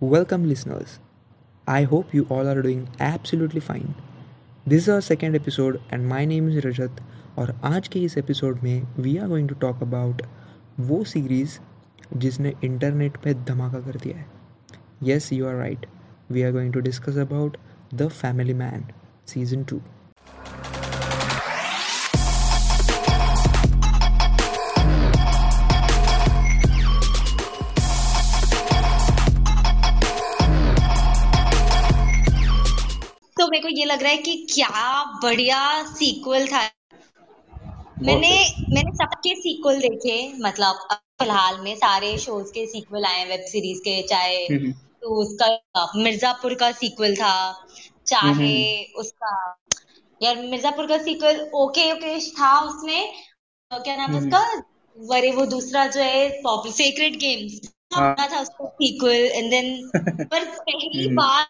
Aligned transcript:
Welcome, 0.00 0.48
listeners. 0.48 1.00
I 1.66 1.82
hope 1.82 2.14
you 2.14 2.26
all 2.30 2.46
are 2.46 2.62
doing 2.62 2.88
absolutely 3.00 3.60
fine. 3.60 3.94
This 4.66 4.82
is 4.82 4.88
our 4.88 5.00
second 5.00 5.34
episode, 5.34 5.80
and 5.90 6.08
my 6.08 6.24
name 6.24 6.48
is 6.48 6.64
Rajat. 6.64 7.00
और 7.38 7.54
आज 7.64 7.88
के 7.88 8.00
इस 8.00 8.16
episode 8.18 8.62
में 8.62 8.86
we 8.98 9.16
are 9.18 9.28
going 9.28 9.48
to 9.48 9.54
talk 9.54 9.82
about 9.82 10.22
वो 10.80 11.02
series 11.04 11.58
जिसने 12.16 12.52
internet 12.64 13.16
पे 13.24 13.34
धमाका 13.48 13.80
कर 13.80 13.96
दिया 14.04 14.16
है 14.16 14.26
yes 15.02 15.32
you 15.32 15.46
are 15.46 15.54
right 15.54 15.86
we 16.32 16.42
are 16.42 16.52
going 16.52 16.72
to 16.72 16.80
discuss 16.80 17.16
about 17.26 17.56
the 17.94 18.08
family 18.08 18.54
man 18.54 18.84
season 19.34 19.64
two 19.64 19.80
को 33.68 33.76
ये 33.76 33.84
लग 33.84 34.02
रहा 34.02 34.12
है 34.12 34.18
कि 34.18 34.46
क्या 34.54 35.04
बढ़िया 35.22 35.60
सीक्वल 35.94 36.46
था। 36.46 36.68
मैंने 38.02 38.28
मैंने 38.74 38.90
सबके 38.96 39.34
सीक्वल 39.34 39.78
देखे 39.80 40.16
मतलब 40.38 40.78
फ़िलहाल 40.92 41.60
में 41.60 41.74
सारे 41.76 42.16
शोज़ 42.18 42.50
के 42.52 42.66
सीक्वल 42.66 43.04
आए 43.04 43.24
वेब 43.24 43.40
सीरीज़ 43.40 43.80
के 43.80 44.02
चाहे 44.02 44.48
हम्म, 44.50 44.72
तो 45.02 45.14
उसका 45.22 45.86
मिर्जापुर 45.96 46.54
का 46.54 46.70
सीक्वल 46.72 47.14
था 47.16 47.32
चाहे 48.06 48.52
हम्म, 48.52 48.66
उसका 48.96 49.32
यार 50.20 50.36
मिर्जापुर 50.42 50.86
का 50.86 50.98
सीक्वल 50.98 51.40
ओके 51.54 51.92
ओके 51.92 52.18
था 52.30 52.58
उसमें 52.60 53.12
क्या 53.72 53.96
नाम 53.96 54.10
है 54.10 54.18
हम्म, 54.18 54.18
उसका? 54.18 54.42
वरे 54.96 55.30
वो 55.32 55.46
दूसरा 55.46 55.86
जो 55.86 56.00
है 56.00 56.28
पॉपुलर 56.42 56.74
सीक्रेट 56.74 57.16
गेम्स 57.16 57.60
था 57.94 58.40
उसका 58.40 58.68
सीक्वल 58.68 59.12
एंड 59.12 59.50
देन 59.50 59.90
पर 60.30 60.44
पहली 60.44 61.08
हम्म, 61.08 61.14
बार 61.14 61.46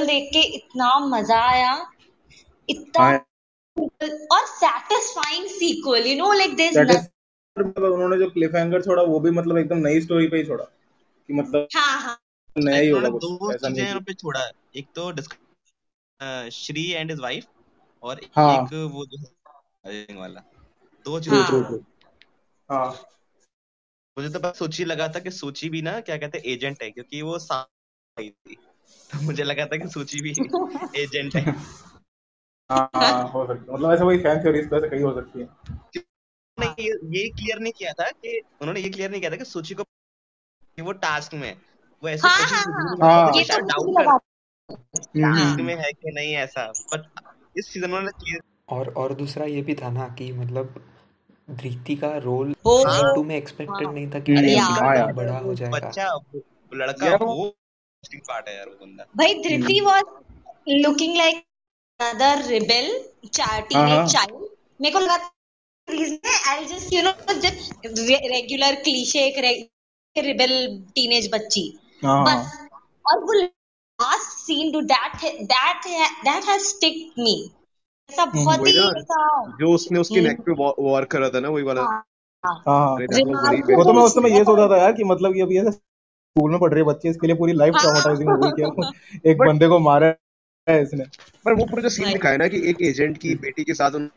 देख 0.00 0.30
के 0.32 0.40
इतना 0.56 0.98
मज़ा 0.98 1.40
आया 1.40 1.92
इतना 2.68 3.08
और 4.32 4.46
satisfying 4.46 5.46
sequel 5.46 6.06
you 6.06 6.16
know 6.18 6.32
like 6.32 6.56
this 6.56 6.76
मतलब 6.76 7.92
उन्होंने 7.92 8.18
जो 8.18 8.30
क्लिफ 8.30 8.54
हैंगर 8.54 8.82
छोड़ा 8.82 9.02
वो 9.02 9.20
भी 9.20 9.30
मतलब 9.30 9.58
एकदम 9.58 9.76
नई 9.76 10.00
स्टोरी 10.00 10.28
पे 10.28 10.36
ही 10.36 10.44
छोड़ा। 10.44 10.64
कि 10.64 11.32
मतलब 11.32 11.68
हाँ 11.76 12.00
हाँ। 12.00 12.18
नया 12.58 12.80
ही 12.80 12.88
होगा 12.88 13.08
दो 13.08 13.52
चीज़ें 13.52 13.70
नहीं 13.70 13.86
यहाँ 13.86 14.00
पे 14.00 14.14
छोड़ा 14.14 14.50
एक 14.76 14.86
तो 14.98 15.12
श्री 16.50 16.90
एंड 16.90 17.10
हिज 17.10 17.20
वाइफ 17.20 17.46
और 18.02 18.20
हाँ। 18.36 18.54
एक 18.54 18.72
वो 18.92 19.06
जो 19.06 19.18
है 19.86 20.06
वाला। 20.10 20.40
दो 21.06 21.20
चीज़ें 21.20 21.36
हाँ। 21.36 21.78
हाँ। 22.70 23.06
मुझे 24.18 24.28
तो 24.28 24.40
बस 24.40 24.58
सोची 24.58 24.84
लगा 24.84 25.08
था 25.08 25.18
कि 25.18 25.30
सूची 25.30 25.68
भी 25.68 25.82
ना 25.82 26.00
क्या 26.00 26.16
कहते 26.16 26.38
एजेंट 26.38 26.82
है 26.82 26.90
क्योंकि 26.90 27.22
वो 27.22 27.38
साथ 27.38 28.20
आई 28.20 28.30
थी। 28.30 28.56
तो 29.12 29.20
मुझे 29.26 29.44
लगा 29.44 29.66
था 29.66 29.76
कि 29.76 29.88
सूची 29.88 30.20
भी 30.20 30.30
एजेंट 30.96 31.36
है। 31.36 31.44
हाँ 32.70 32.90
हाँ, 32.96 33.28
हो 33.28 33.46
सकता 33.46 33.72
है। 33.72 33.78
मतलब 33.78 33.92
ऐसा 33.92 34.04
वही 34.04 34.18
फ़ैन 34.18 34.42
थ्योरीज 34.42 34.70
तो 34.70 34.76
ऐसे 34.76 34.88
कई 34.88 35.02
हो 35.02 35.14
सकती 35.14 35.40
है। 35.40 35.48
नहीं 36.58 36.70
ये 36.78 36.92
ये 37.18 37.28
क्लियर 37.28 37.58
नहीं 37.58 37.72
किया 37.72 37.92
था 37.92 38.10
कि 38.10 38.40
उन्होंने 38.60 38.80
ये 38.80 38.88
क्लियर 38.90 39.10
नहीं 39.10 39.20
किया 39.20 39.30
था 39.30 39.36
कि 39.36 39.44
सूची 39.44 39.74
को 39.74 39.82
वो 40.82 40.92
टास्क 40.92 41.34
में 41.34 41.48
है। 41.48 41.54
वो 42.02 42.08
ऐसे 42.08 42.28
हाँ 42.28 42.46
क्वेश्चन 42.46 42.72
हाँ 43.02 43.22
हाँ 43.24 43.42
तो 43.42 43.58
डाउट 43.58 43.98
कर 43.98 44.06
हम्म 44.06 45.24
टास्क 45.24 45.60
हम्म 45.60 45.66
में 45.66 45.74
है 45.76 45.92
कि 45.92 46.12
नहीं 46.14 46.34
ऐसा। 46.34 46.66
बट 46.66 47.06
इस 47.58 47.72
सीज़न 47.72 47.90
में 47.90 48.06
क्लियर 48.06 48.40
और 48.68 48.88
और 48.94 49.14
दूसरा 49.14 49.44
ये 49.44 49.62
भी 49.62 49.74
था 49.74 49.90
ना 49.90 50.08
कि 50.08 50.32
मतलब 50.32 50.74
धृति 51.50 51.96
का 51.96 52.16
रोल 52.16 52.52
सीज़न 52.52 53.14
टू 53.14 53.22
में 53.24 53.36
एक्सपेक्टेड 53.36 53.92
नहीं 53.92 54.10
था 54.10 54.20
कि 54.20 54.32
अरे 54.32 55.12
बड़ा 55.12 55.38
हो 55.38 55.54
जाएगा। 55.54 55.78
बच्चा 55.78 56.14
लड़का 56.74 57.16
वो 57.24 57.56
इंटरेस्टिंग 58.00 58.22
पार्ट 58.28 58.48
है 58.48 58.56
यार 58.56 58.68
वो 58.68 58.74
बंदा। 58.80 59.04
भाई 59.16 59.34
Dhriti 59.42 59.80
was 59.80 60.04
looking 60.82 61.16
like 61.16 61.42
another 62.00 62.42
rebel 62.46 62.88
हाँ 63.36 63.60
टीनेज 63.68 63.88
हाँ 63.88 64.12
चाइल्ड 64.12 64.48
मेरे 64.80 64.92
को 64.92 65.00
लगा 65.00 65.16
I 66.50 66.64
just 66.66 66.92
you 66.92 67.02
know 67.02 67.12
just 67.40 67.86
regular 67.86 68.74
cliche 68.82 69.26
एक 69.26 69.38
रिबेल 70.16 70.52
टीनेज 70.94 71.28
बच्ची. 71.34 71.64
हाँ 72.02 72.16
हाँ। 72.18 72.34
बस 72.34 72.56
और 73.04 73.24
वो 73.24 73.32
last 73.34 74.38
scene 74.38 74.72
do 74.72 74.80
that 74.92 75.16
that 75.52 75.86
that 76.24 76.44
has 76.44 76.62
stick 76.64 77.14
me 77.18 77.34
ऐसा 78.10 78.24
हम्म 78.26 78.44
बहुत 78.44 78.66
ही 78.66 78.72
जो 79.60 79.72
उसने 79.74 80.00
उसके 80.00 80.20
नेक 80.20 80.38
हम्म, 80.38 80.44
पे 80.48 80.52
वार 80.82 81.04
कर 81.04 81.20
रहा 81.20 81.30
था 81.30 81.40
ना 81.40 81.48
वही 81.48 81.62
वाला। 81.64 81.82
हाँ 81.82 82.04
हाँ। 82.44 82.54
हाँ 82.66 82.78
हाँ। 82.78 83.52
वो 83.70 83.84
तो 83.84 83.92
मैं 83.92 84.02
उस 84.02 84.14
समय 84.14 84.36
ये 84.38 84.44
सोचा 84.44 84.68
था 84.68 84.76
यार 84.76 84.92
कि 84.92 85.04
मतलब 85.04 85.36
ये 85.36 85.42
अभी 85.42 85.58
ऐसे 85.58 85.70
स्कूल 86.36 86.50
में 86.50 86.58
पढ़ 86.60 86.72
रहे 86.74 86.82
बच्चे 86.84 87.08
इसके 87.08 87.26
लिए 87.26 87.36
पूरी 87.36 87.52
लाइफ 87.52 87.74
हाँ। 87.74 87.82
ट्रॉमेटाइजिंग 87.82 88.28
हो 88.30 88.36
गई 88.36 88.50
क्या 88.50 89.30
एक 89.30 89.38
बंदे 89.38 89.68
को 89.68 89.78
मारा 89.78 90.14
है 90.66 90.82
इसने। 90.82 91.04
पर 91.46 91.54
वो 91.54 91.64
पूरा 91.64 91.82
जो 91.82 91.88
सीन 91.88 92.12
दिखाया 92.12 92.36
ना 92.36 92.46
कि 92.48 92.60
एक 92.70 92.82
एजेंट 92.82 93.18
की 93.18 93.34
बेटी 93.36 93.64
के 93.64 93.74
साथ 93.74 93.90
उन 93.90 94.10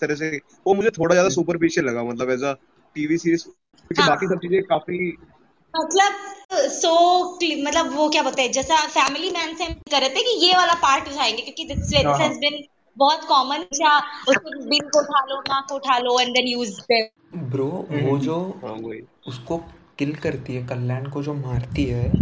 तरह 0.00 0.14
से 0.14 0.28
वो 0.66 0.74
मुझे 0.74 0.90
थोड़ा 0.90 1.14
ज़्यादा 1.14 1.28
सुपरफिशियल 1.28 1.86
लगा 1.86 2.04
मतलब 2.04 2.30
एज 2.30 2.42
अ 2.42 2.52
टीवी 2.96 3.18
सीरीज़ 3.18 3.44
क्योंकि 3.44 4.02
हाँ। 4.02 4.08
बाकी 4.10 4.26
सब 4.26 4.38
चीज़ें 4.38 4.62
काफ़ी 4.62 4.98
मतलब 5.74 6.12
सो 6.72 6.92
मतलब 7.62 7.92
वो 7.94 8.08
क्या 8.08 8.22
बोलते 8.22 8.42
हैं 8.42 8.52
जैसा 8.52 8.76
फैमिली 8.88 9.30
मैन 9.30 9.54
से 9.54 9.64
हम 9.64 9.72
कर 9.90 10.00
रहे 10.00 10.08
थे 10.08 10.22
कि 10.22 10.46
ये 10.46 10.52
वाला 10.52 10.74
पार्ट 10.82 11.08
उठाएँगे 11.08 11.42
क्योंकि 11.42 11.64
दिस 11.64 11.88
दिस 11.88 12.20
हैज़ 12.20 12.38
बीन 12.38 12.62
बहुत 12.96 13.24
कॉमन 13.24 13.56
अच्छा 13.56 13.98
उसको 14.28 14.68
बिल 14.68 14.88
को 14.88 15.00
उठा 15.00 15.24
लो 15.24 15.40
नाक 15.40 15.66
को 15.68 15.74
उठा 15.74 15.98
लो 15.98 16.20
एंड 16.20 16.32
देन 16.34 16.48
यूज़ 16.48 16.80
ब्रो 17.34 17.66
वो 17.66 17.96
हम्म। 17.96 18.18
जो 18.18 18.38
हाँ 18.64 18.76
उसको 19.28 19.56
किल 19.98 20.14
करती 20.14 20.56
है 20.56 20.66
कल्याण 20.66 21.10
को 21.10 21.22
जो 21.22 21.34
मारती 21.34 21.84
है 21.84 22.12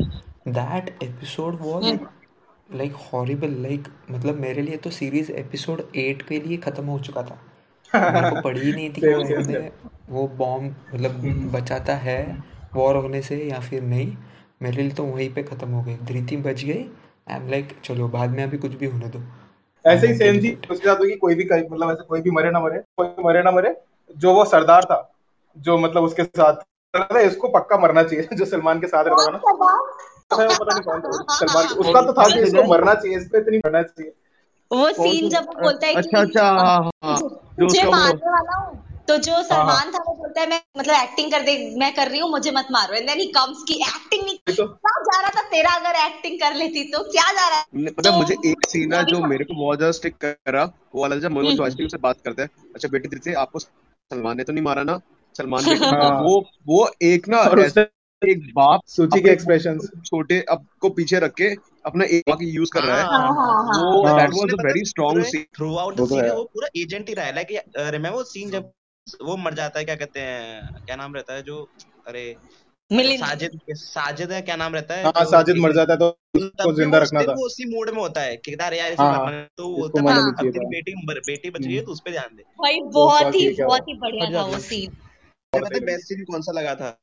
that 0.48 0.98
episode 1.02 1.58
was 1.60 1.98
like 2.74 2.92
horrible 2.92 3.50
like 3.50 3.88
मतलब 4.10 4.40
मेरे 4.40 4.62
लिए 4.62 4.76
तो 4.76 4.90
सीरीज़ 4.90 5.32
एपिसोड 5.32 5.82
एट 5.96 6.22
के 6.22 6.40
लिए 6.40 6.56
खत्म 6.56 6.84
हो 6.84 6.98
चुका 6.98 7.22
था। 7.22 7.40
मेरे 7.94 8.42
को 8.42 8.48
ही 8.48 8.72
नहीं 8.72 8.90
थी। 8.90 9.00
कि 9.04 9.52
में 9.52 9.72
वो 10.10 10.28
बॉम्ब 10.28 10.76
मतलब 10.94 11.10
हम्म। 11.10 11.50
बचाता 11.50 11.94
है 11.94 12.44
वॉर 12.74 12.96
होने 12.96 13.22
से 13.22 13.36
या 13.44 13.60
फिर 13.60 13.82
नहीं 13.82 14.16
मेरे 14.62 14.82
लिए 14.82 14.90
तो 14.90 15.04
वहीं 15.04 15.34
पे 15.34 15.42
खत्म 15.42 15.68
हो 15.68 15.82
गई। 15.82 15.96
धृति 15.96 16.36
बच 16.36 16.64
गई। 16.64 16.90
आई 17.30 17.36
एम 17.36 17.48
लाइक 17.48 17.76
चलो 17.84 18.08
बाद 18.08 18.30
में 18.30 18.44
अभी 18.44 18.58
कुछ 18.58 18.74
भी 18.74 18.86
होने 18.86 19.06
दो। 19.06 19.22
ऐसे 19.86 20.06
ही 20.06 20.14
सेम 20.14 20.42
थी। 20.42 20.54
उसके 20.70 20.88
साथ 20.88 20.96
कि 20.96 21.16
कोई 21.16 21.34
भी 21.34 21.44
मतलब 21.44 21.90
ऐसे 21.90 22.04
कोई 22.04 22.20
भी 22.20 22.30
मरे 22.30 22.50
ना 22.50 22.60
मरे 22.60 22.78
कोई 22.78 23.24
मरे 23.24 23.42
ना 23.42 23.50
मरे 23.50 23.76
जो 24.16 24.34
वो 24.34 24.44
सरदार 24.44 24.84
था 24.84 25.14
जो 25.58 25.78
मतलब 25.78 26.02
उसके 26.02 26.24
साथ 26.24 26.54
था, 26.94 27.20
इसको 27.20 27.48
पक्का 27.48 27.78
मरना 27.78 28.02
चाहिए 28.02 28.36
जो 28.36 28.44
सलमान 28.44 28.80
के 28.80 28.86
साथ 28.86 29.04
रहता 29.04 29.26
था 29.26 29.30
ना। 29.30 29.38
सा 29.38 29.52
था? 29.54 29.76
था, 30.32 30.36
वो 30.36 30.64
पता 30.64 30.74
नहीं 30.74 30.82
कौन 30.82 31.00
था। 31.00 31.34
सलमान 31.36 31.66
उसका 31.78 32.02
तो 32.02 32.12
था 32.12 32.28
कि 32.28 32.40
इसको 32.40 32.64
मरना 32.64 32.94
चाहिए 32.94 33.16
इसको 33.18 33.38
इतनी 33.38 33.58
मरना 33.58 33.82
चाहिए। 33.82 34.12
वो 34.70 34.90
सीन 34.92 35.28
जब 35.30 35.46
वो 35.46 35.60
बोलता 35.62 35.86
है 35.86 35.94
अच्छा 35.94 36.24
कि 36.24 36.26
अच्छा 36.28 36.44
हाँ 36.44 36.90
हाँ। 37.04 37.14
उसका 37.14 37.84
वो 37.84 37.90
मारने 37.90 38.30
वाला 38.30 38.58
हूँ। 38.58 38.82
तो 39.08 39.16
जो 39.16 39.32
हाँ 39.32 39.40
हाँ। 39.40 39.48
सलमान 39.48 39.90
था 39.92 40.02
वो 40.02 40.14
बोलता 40.16 40.40
है 40.40 40.48
मैं 40.50 40.60
मतलब 40.78 40.94
एक्टिंग 40.94 41.30
कर 41.32 41.42
दे 41.42 41.54
मैं 41.78 41.94
कर 41.94 42.08
रही 42.08 42.20
हूँ 42.20 42.30
मुझे 42.30 42.50
मत 42.50 42.68
मारो। 42.72 42.94
एंड 42.94 43.06
देन 43.08 43.18
ही 43.20 43.26
कम्स 43.32 43.62
की 43.68 43.74
एक्टिंग 43.88 44.22
नहीं 44.24 44.54
तो 44.54 44.66
क्या 44.66 44.92
जा 45.02 45.20
रहा 45.20 45.30
था 45.30 45.42
तेरा 45.48 45.70
अगर 45.72 45.98
एक्टिंग 46.06 46.38
कर 46.40 46.54
लेती 46.54 46.84
तो? 46.92 47.02
क्या 47.10 47.24
जा 47.32 47.48
रहा 47.48 47.58
है? 47.58 47.64
पता 47.88 48.10
है 48.10 48.14
तो 48.14 48.18
मुझे 48.18 48.50
एक 48.50 48.66
सीन 48.68 48.92
है 48.94 49.04
जो 49.04 49.20
मेरे 49.26 49.44
को 49.44 49.54
बहुत 49.54 49.78
ज़्यादा 49.78 49.92
स्टिक 49.92 50.16
करा 50.24 50.64
वो 50.94 51.02
वाला 51.02 51.16
जब 51.16 51.30
मनोज 51.30 51.50
हम्म, 51.50 51.62
वाजपेयी 51.62 51.88
से 51.88 51.98
बात 51.98 52.20
करता 52.24 52.42
है। 52.42 52.48
अच्छा 52.74 52.88
बेटी 52.88 53.08
दीदी 53.08 53.34
आपको 53.34 53.58
सलमान 53.58 54.36
ने 54.36 54.44
तो 54.44 54.52
नहीं 54.52 54.64
मारा 54.64 54.82
ना? 54.82 54.98
सलमान 55.34 55.64
बेटी 55.64 55.84
हाँ। 55.86 56.10
वो 56.20 56.34
वो 56.68 56.88
एक 57.02 57.28
ना 57.28 57.42
एक 58.22 58.42
बाप 58.54 58.80
सूची 58.88 59.10
के 59.12 59.20
अपने 59.20 59.32
एक्सप्रेशंस 59.32 59.90
छोटे 60.04 60.40
अब 60.50 60.66
को 60.80 60.88
पीछे 60.90 61.18
रख 61.20 61.32
के 61.34 61.48
अपना 61.86 62.04
एक 62.10 62.22
बाप 62.28 62.42
यूज़ 62.42 62.70
कर 62.72 62.82
रहा 62.82 62.96
है। 62.96 63.02
हाँ 63.04 63.18
हाँ 63.30 63.54
हाँ 63.64 63.80
वो 63.84 64.02
that 64.08 64.30
was 64.32 64.52
a 64.52 64.62
very 64.64 64.84
strong 64.84 65.22
scene 65.24 65.44
throughout 65.76 65.96
the 65.96 66.08
है। 66.14 66.34
वो 66.34 66.44
पूरा 66.44 66.68
एजेंट 66.76 67.08
ही 67.08 67.14
रहा 67.14 67.26
है। 67.26 67.34
लाइक 67.34 67.48
रिमेम्बर 67.76 68.16
वो 68.16 68.22
सीन 68.24 68.50
जब 68.50 68.70
वो 69.22 69.36
मर 69.36 69.54
जाता 69.54 69.78
है 69.78 69.84
क्या 69.84 69.94
कहते 69.96 70.20
हैं 70.20 70.84
क्या 70.86 70.96
नाम 70.96 71.14
रहता 71.14 71.34
है 71.34 71.42
जो 71.42 71.62
अरे 72.06 72.24
साजिद 72.90 73.58
साजिद 73.74 74.32
है 74.32 74.40
क्या 74.42 74.56
नाम 74.56 74.74
रहता 74.74 74.94
है 74.94 75.04
हाँ 75.06 75.24
साजिद 75.26 75.56
मर 75.58 75.72
जाता 75.72 75.92
है 75.92 75.98
तो 75.98 76.08
उसको 76.34 76.72
ज़िंदा 76.72 76.98
रखना 76.98 77.22
था। 77.22 77.32
वो 77.32 77.46
उसी 77.46 77.64
मूड 77.74 77.90
में 77.90 78.00
होता 78.00 78.20
है 78.20 78.36
कि 78.36 78.52
यार 78.52 78.74
यार 78.74 78.92
इसे 78.92 79.02
हाँ 79.02 79.24
मरना 79.24 79.42
तो 79.56 79.68
वो 79.68 79.88
बोलता 79.90 80.14
है 80.14 80.50
बेटी 80.50 80.94
बेटी 81.06 81.50
बच 81.50 81.60
गई 81.60 81.74
है 81.74 81.80
तो 81.80 81.92
उस 81.92 82.00
पे 82.00 82.10
ध्यान 82.10 82.36
दे। 82.36 82.42
भाई 82.60 82.80
बहुत 82.94 83.34
ही 83.34 83.48
बहुत 83.62 83.88
ही 83.88 83.94
बढ़िया 83.98 84.30
था 84.32 84.44
वो 84.46 84.58
सीन 84.60 84.96
पता 85.60 85.74
है 85.74 85.84
बेस्ट 85.84 86.08
सीन 86.08 86.24
कौन 86.24 86.42
सा 86.42 86.52
लगा 86.52 86.74
था? 86.74 87.00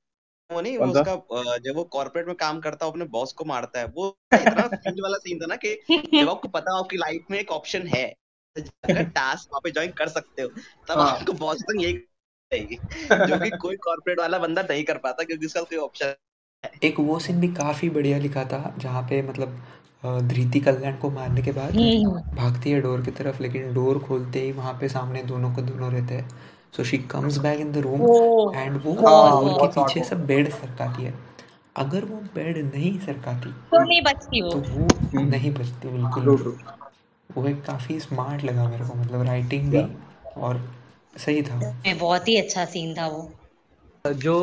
वो 0.50 0.62
नहीं 0.62 0.78
वो 0.78 0.86
उसका 0.86 1.58
जब 1.58 1.76
वो 1.76 1.84
कॉर्पोरेट 1.84 2.28
में 2.28 2.36
काम 2.36 2.60
करता 2.60 2.86
है 2.86 2.92
अपने 2.92 3.06
बॉस 3.06 3.34
को 3.34 3.46
मारता 3.46 3.80
है 3.80 3.86
वो 3.86 4.18
इतना 4.34 4.68
फील 4.76 5.02
वाला 5.04 5.18
सीन 5.18 5.40
था 5.40 5.46
ना 5.46 5.56
कि 5.56 5.76
जब 5.92 6.30
आपको 6.30 6.48
पता 6.48 6.72
हो 6.72 6.84
आपकी 6.84 6.98
लाइफ 6.98 7.26
में 7.32 7.40
एक 7.40 7.52
ऑप्शन 7.52 7.88
है 7.88 8.06
अगर 8.56 9.04
टास्क 9.04 9.50
वहाँ 9.52 9.62
पे 9.64 9.72
ज्वाइन 9.72 9.92
कर 9.92 10.08
सकते 10.08 10.42
हो 10.42 10.50
तब 10.88 11.00
हाँ। 11.00 11.10
आपको 11.12 11.34
बॉस 11.34 11.62
तो 11.62 11.82
यही 11.82 11.94
जो 12.52 13.40
कि 13.40 13.50
कोई 13.58 13.76
कॉर्पोरेट 13.76 14.20
वाला 14.20 14.40
बंदा 14.40 14.62
नहीं 14.62 14.84
कर 14.84 14.98
पाता 14.98 15.24
क्योंकि 15.24 15.46
उसका 15.46 15.62
कोई 15.62 15.78
ऑप्शन 15.78 16.16
एक 16.84 17.00
वो 17.00 17.20
सीन 17.20 17.40
भी 17.40 17.48
काफ़ी 17.48 17.90
बढ़िया 17.90 18.18
लिखा 18.18 18.44
था 18.46 18.76
जहाँ 18.78 19.02
पे 19.04 19.22
मतलब 19.22 19.62
धृति 20.04 20.60
कल्याण 20.60 20.98
को 20.98 21.10
मारने 21.10 21.42
के 21.42 21.52
बाद 21.52 21.76
हम्म। 21.76 22.22
भागती 22.36 22.72
है 22.72 22.82
डोर 22.82 23.02
की 23.02 23.12
तरफ़ 23.12 23.42
लेकिन 23.42 23.74
डोर 23.74 24.00
खोलते 24.00 24.42
ही 24.42 24.52
वहाँ 24.52 24.74
पे 24.74 24.90
सामने 24.90 25.24
दोनों 25.24 25.56
को 25.56 25.62
दोनों 25.62 25.92
रहते 25.92 26.14
हैं। 26.14 26.30
So 26.74 26.84
she 26.84 26.98
comes 27.12 27.38
back 27.38 27.60
in 27.60 27.72
the 27.72 27.78
room 27.78 28.02
and 28.56 28.82
वो 28.84 28.94
हाँ 28.96 29.32
डोर 29.32 29.54
के 29.62 29.68
पीछे 29.70 30.00
वो 30.00 30.06
सब 30.06 30.26
बेड 30.28 30.52
सरकाती 30.52 31.04
है। 31.04 31.14
अगर 31.78 32.06
वो 32.06 32.18
पेड़ 32.36 32.58
नहीं 32.58 32.98
सरकाती 33.00 33.52
तो 33.72 33.84
नहीं 33.84 34.02
बचती 34.02 34.42
तो 34.42 34.58
वो 34.60 34.86
वो 35.14 35.22
नहीं 35.26 35.52
बचती 35.54 35.90
बिल्कुल 35.90 36.56
वो 37.30 37.48
एक 37.48 37.62
काफ़ी 37.64 38.00
स्मार्ट 38.00 38.44
लगा 38.44 38.68
मेरे 38.70 38.86
को 38.86 38.96
मतलब 38.96 39.22
राइटिंग 39.28 39.70
भी 39.72 39.84
और 40.42 40.62
सही 41.18 41.42
था। 41.44 41.58
में 41.60 41.98
बहुत 41.98 42.28
ही 42.28 42.36
अच्छा 42.38 42.66
सीन 42.66 42.94
था 42.94 43.08
वो। 43.08 43.30
जो 44.06 44.36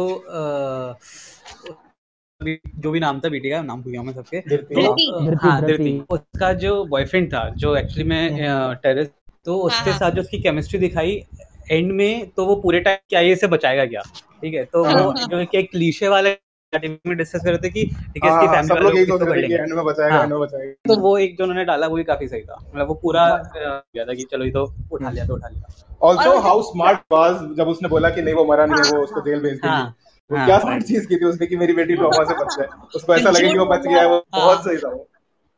जो 2.41 2.91
भी 2.91 3.01
नाम 3.01 3.21
था 3.21 3.29
बेटी 3.29 3.51
का 3.51 3.61
नाम 3.63 3.83
भूल 3.83 3.93
गया 3.93 4.03
मैं 4.03 4.13
सबके। 4.15 4.41
तो, 4.41 5.37
हाँ। 5.37 5.61
धृति 5.63 6.07
उसका 6.11 6.53
जो 6.65 6.85
बॉयफ्रेंड 6.85 7.33
था 7.33 7.49
जो 7.57 7.75
एक्चुअली 7.77 8.05
में 8.05 8.75
टेरेस 8.83 9.09
तो 9.47 9.57
उसके 9.61 9.91
हाँ। 9.91 9.99
साथ 9.99 10.11
जो 10.11 10.21
उसकी 10.23 10.39
केमिस्ट्री 10.43 10.79
दिखाई 10.81 11.23
एंड 11.71 11.93
में 11.93 12.31
तो 12.31 12.47
वो 12.47 12.55
पूरे 12.57 12.81
टाइम 12.81 12.99
क्या 13.09 13.21
ये 13.21 13.37
से 13.37 13.47
बचाएगा 13.47 13.85
क्या 13.87 14.03
ठीक 14.43 14.55
है 14.55 14.65
तो 14.65 14.85
वो 14.85 15.11
हाँ। 15.11 15.27
जो 15.27 15.45
कि 15.47 15.59
एक 15.59 15.71
क्लीशे 15.71 16.09
वाले 16.09 16.37
में 16.73 17.17
डिस्कस 17.17 17.41
कर 17.45 17.49
रहे 17.51 17.59
थे 17.59 17.69
कि 17.71 17.85
ठीक 17.85 18.25
है 18.25 18.31
हाँ, 18.31 18.39
इसकी 18.39 18.47
हाँ, 18.47 18.55
फैमिली 18.55 18.69
सब 18.69 18.85
वाले 18.85 19.01
लोग 19.01 19.09
लोग 19.11 19.29
कर 19.29 19.37
लेंगे 19.37 19.55
एंड 19.57 19.73
में 19.73 19.85
बचाएगा 19.85 20.15
हाँ। 20.15 20.23
एंड 20.23 20.33
में 20.33 20.41
बचाएगा 20.41 20.95
तो 20.95 21.01
वो 21.01 21.17
एक 21.19 21.37
जो 21.39 21.45
उन्होंने 21.45 21.65
डाला 21.65 21.87
वो 21.87 21.97
भी 21.97 22.05
काफ़ी 22.05 22.29
सही 22.29 22.43
था 22.43 22.59
मतलब 22.65 22.89
वो 22.89 22.95
पूरा 23.03 23.27
किया 23.57 24.05
था 24.05 24.15
कि 24.15 24.23
चलो 24.23 24.45
ये 24.45 24.51
तो 24.51 24.65
उठा 24.93 25.11
लिया 25.11 25.27
तो 25.27 25.35
उठा 25.35 25.49
लिया 25.49 25.97
ऑल्सो 26.03 26.39
हाउ 26.41 26.63
स्मार्ट 26.63 27.01
वाज 27.13 27.37
जब 27.57 27.69
उसने 27.69 27.89
बोला 27.89 28.11
कि 28.11 28.23
नहीं 28.23 28.35
वो 28.35 28.45
मरा 28.45 28.67
नहीं 28.67 28.83
है 28.85 28.97
वो 28.99 29.03
उसको 29.05 29.21
जेल 29.21 29.41
भेज 29.41 29.53
देंगे 29.53 29.69
हाँ 29.69 29.95
वो 30.31 30.37
हाँ। 30.37 30.47
क्या 30.47 30.59
स्मार्ट 30.59 30.83
चीज़ 30.85 31.07
की 31.09 31.17
थी 31.17 31.25
उसने 31.25 31.47
कि 31.47 31.57
मेरी 31.57 31.73
बेटी 31.73 31.95
ट्रॉमा 31.95 32.25
से 32.25 32.35
बच 32.35 32.57
जाए 32.59 32.69
उसको 32.95 33.15
ऐसा 33.15 33.31
लगे 33.31 33.49
कि 33.53 33.59
वो 33.59 33.67
बच 33.67 33.87
गया 33.87 34.01
है 34.01 34.09
वो 34.09 34.17
हाँ। 34.35 34.45
बहुत 34.45 34.65
सही 34.65 34.77
था 34.77 34.89
वो 34.89 35.07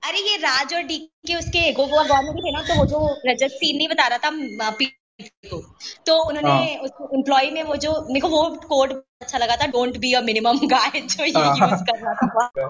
अरे 0.03 0.19
ये 0.21 0.37
राज 0.39 0.75
और 0.75 0.83
डी 0.83 0.99
के 1.27 1.35
उसके 1.35 1.73
गोवा 1.73 2.03
गवर्नमेंट 2.05 2.39
थे 2.39 2.53
ना 2.53 2.63
तो 2.69 2.79
वो 2.79 2.87
जो 2.87 3.07
रजत 3.27 3.57
सीन 3.57 3.77
नहीं 3.77 3.89
बता 3.89 4.07
रहा 4.07 4.19
था 4.19 4.71
पी- 4.79 4.89
को 5.23 5.61
तो 6.07 6.17
उन्होंने 6.25 6.75
हाँ। 6.75 6.83
उस 6.83 6.91
एम्प्लॉय 7.15 7.51
में 7.51 7.63
वो 7.63 7.77
जो 7.77 7.93
मेरे 8.09 8.21
को 8.21 8.29
वो 8.29 8.49
कोड 8.69 8.93
अच्छा 8.93 9.39
लगा 9.39 9.57
था 9.57 9.67
don't 9.67 9.97
be 9.97 10.13
a 10.13 10.21
minimum 10.21 10.59
guy 10.67 11.01
जो 11.01 11.25
ये 11.25 11.33
हाँ। 11.33 11.71
यूज़ 11.71 11.85
कर 11.85 11.99
रहा 11.99 12.15
था 12.15 12.69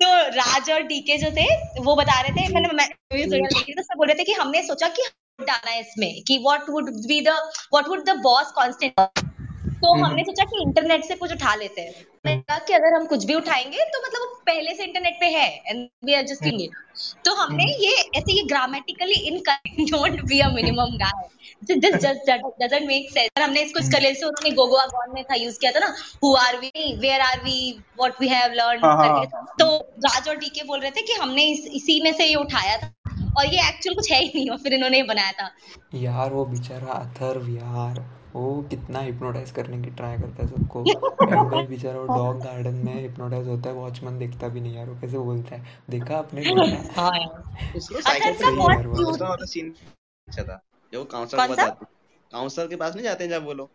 तो 0.00 0.08
राज 0.30 0.70
और 0.70 0.82
डीके 0.82 1.16
जो 1.16 1.30
थे 1.30 1.46
वो 1.82 1.94
बता 1.96 2.20
रहे 2.20 2.32
थे 2.32 2.48
मैंने 2.54 2.68
मैं 2.74 2.88
तो 3.12 3.82
सब 3.82 3.96
बोल 3.96 4.06
रहे 4.06 4.18
थे 4.18 4.24
कि 4.24 4.32
हमने 4.32 4.62
सोचा 4.62 4.88
कि 4.88 5.02
डाला 5.40 5.70
है 5.70 5.80
इसमें 5.80 6.22
कि 6.22 6.38
what 6.38 6.68
would 6.70 6.90
be 7.06 7.20
the 7.20 7.28
what 7.72 7.88
would 7.88 8.04
the 8.04 8.16
boss 8.20 8.52
constant 8.56 9.25
तो 9.66 9.92
हमने 9.94 10.22
सोचा 10.22 10.44
कि 10.44 10.62
इंटरनेट 10.62 11.04
से 11.04 11.14
कुछ 11.14 11.32
उठा 11.32 11.54
लेते 11.54 11.80
हैं। 11.80 11.94
मैंने 12.26 12.40
कहा 12.40 12.58
कि 12.58 12.72
अगर 12.72 12.94
हम 12.94 13.06
कुछ 13.06 13.24
भी 13.24 13.34
उठाएँगे 13.34 13.84
तो 13.84 14.00
मतलब 14.06 14.20
वो 14.20 14.34
पहले 14.46 14.74
से 14.74 14.84
इंटरनेट 14.84 15.16
पे 15.20 15.26
है 15.26 15.48
and 15.66 15.88
we 16.04 16.14
are 16.14 16.22
just 16.22 16.46
it 16.46 16.74
तो 17.24 17.34
हमने 17.34 17.64
ये 17.64 17.92
ऐसे 18.16 18.32
ये 18.32 18.42
grammatically 18.42 19.18
incorrect 19.28 19.80
don't 19.90 20.20
be 20.24 20.40
a 20.40 20.48
minimum 20.48 20.96
guy 20.96 21.28
this 21.74 21.94
just 21.94 22.30
doesn't 22.62 22.86
make 22.86 23.10
sense 23.10 23.42
हमने 23.42 23.62
इसको 23.62 23.80
इस 23.80 23.88
कलर 23.92 24.14
से 24.14 24.26
उन्होंने 24.26 24.50
गोगो 24.56 24.86
गॉन 24.92 25.14
में 25.14 25.22
था 25.24 25.34
यूज़ 25.34 25.58
किया 25.60 25.72
था 25.72 25.78
ना 25.78 25.94
who 26.24 26.34
are 26.36 26.56
we 26.56 26.94
where 27.00 27.20
are 27.20 27.40
we 27.44 27.58
what 27.98 28.20
we 28.20 28.28
have 28.28 28.52
learn 28.52 28.80
करके। 28.80 29.26
तो 29.58 29.76
राज 30.06 30.28
और 30.28 30.36
डीके 30.36 30.64
बोल 30.64 30.80
रहे 30.80 30.90
थे 30.90 31.02
कि 31.02 31.12
हमने 31.12 31.44
इस, 31.44 31.66
इसी 31.66 32.00
में 32.02 32.12
से 32.12 32.24
ये 32.24 32.34
उठाया 32.34 32.76
था। 32.76 32.92
और 33.38 33.46
ये 33.46 33.68
एक्चुअल 33.68 33.94
कुछ 33.94 34.12
है 34.12 34.22
ही 34.22 34.32
नहीं 34.34 34.50
और 34.50 34.58
फिर 34.58 34.74
इन्होंने 34.74 35.02
बनाया 35.02 35.32
था। 35.32 35.50
यार 35.94 36.32
वो 36.32 36.44
बेचारा 36.44 36.92
अथर्व 36.92 37.48
यार। 37.48 38.16
वो 38.34 38.62
कितना 38.62 38.98
हिप्नोटाइज 38.98 39.50
करने 39.50 39.82
की 39.82 39.90
ट्राई 39.90 40.16
करता 40.16 40.42
है 40.42 40.48
सबको। 40.48 40.84
एंड 41.32 41.52
में 41.52 41.68
बेचारा 41.68 42.00
वो 42.00 42.06
डॉग 42.06 42.40
गार्डन 42.40 42.74
में 42.74 43.00
हिप्नोटाइज 43.00 43.48
होता 43.48 43.68
है 43.68 43.74
वॉचमैन 43.74 44.18
देखता 44.18 44.48
भी 44.48 44.60
नहीं 44.60 44.74
यार 44.74 44.86
वो 44.86 45.00
कैसे 45.00 45.18
बोलता 45.18 45.56
है? 45.56 45.64
देखा 45.90 46.16
आपने? 46.16 46.42
हाँ 46.96 47.18
यार। 47.18 47.76
उसको 47.76 47.94
अच्छा, 47.94 48.12
अच्छा, 48.12 49.44
सीन 49.44 49.74
अच्छा 50.28 50.42
था। 50.42 50.62
जो 50.92 51.04
काउंसलर 51.04 51.46
के 51.46 51.54
पास 51.54 51.76
काउंसलर 52.32 52.66
के 52.66 52.76
पास 52.76 52.94
नहीं 52.94 53.04
जाते 53.04 53.24
हैं 53.24 53.30
जब 53.30 53.44
वो 53.44 53.52
लोग? 53.52 53.70